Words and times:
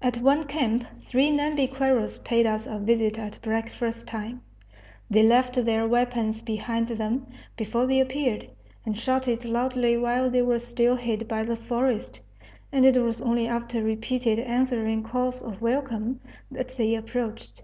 At 0.00 0.16
one 0.16 0.44
camp 0.44 0.86
three 1.02 1.30
Nhambiquaras 1.30 2.24
paid 2.24 2.46
us 2.46 2.64
a 2.66 2.78
visit 2.78 3.18
at 3.18 3.38
breakfast 3.42 4.06
time. 4.08 4.40
They 5.10 5.22
left 5.22 5.56
their 5.62 5.86
weapons 5.86 6.40
behind 6.40 6.88
them 6.88 7.26
before 7.58 7.86
they 7.86 8.00
appeared, 8.00 8.48
and 8.86 8.96
shouted 8.96 9.44
loudly 9.44 9.98
while 9.98 10.30
they 10.30 10.40
were 10.40 10.58
still 10.58 10.96
hid 10.96 11.28
by 11.28 11.42
the 11.42 11.54
forest, 11.56 12.18
and 12.72 12.86
it 12.86 12.96
was 12.96 13.20
only 13.20 13.46
after 13.46 13.82
repeated 13.82 14.38
answering 14.38 15.02
calls 15.02 15.42
of 15.42 15.60
welcome 15.60 16.20
that 16.50 16.70
they 16.70 16.94
approached. 16.94 17.60